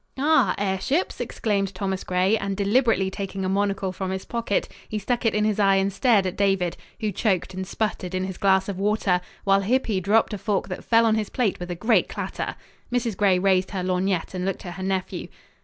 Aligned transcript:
"Ah, 0.17 0.55
airships?" 0.57 1.21
exclaimed 1.21 1.75
Thomas 1.75 2.03
Gray, 2.03 2.35
and 2.35 2.57
deliberately 2.57 3.11
taking 3.11 3.45
a 3.45 3.49
monocle 3.49 3.91
from 3.91 4.09
his 4.09 4.25
pocket, 4.25 4.67
he 4.89 4.97
stuck 4.97 5.27
it 5.27 5.35
in 5.35 5.45
his 5.45 5.59
eye 5.59 5.75
and 5.75 5.93
stared 5.93 6.25
at 6.25 6.35
David, 6.35 6.75
who 7.01 7.11
choked 7.11 7.53
and 7.53 7.67
sputtered 7.67 8.15
in 8.15 8.23
his 8.23 8.39
glass 8.39 8.67
of 8.67 8.79
water, 8.79 9.21
while 9.43 9.61
Hippy 9.61 10.01
dropped 10.01 10.33
a 10.33 10.39
fork 10.39 10.69
that 10.69 10.83
fell 10.83 11.05
on 11.05 11.13
his 11.13 11.29
plate 11.29 11.59
with 11.59 11.69
a 11.69 11.75
great 11.75 12.09
clatter. 12.09 12.55
Mrs. 12.91 13.15
Gray 13.15 13.37
raised 13.37 13.69
her 13.69 13.83
lorgnette 13.83 14.33
and 14.33 14.43
looked 14.43 14.65
at 14.65 14.73
her 14.73 14.81
nephew. 14.83 15.27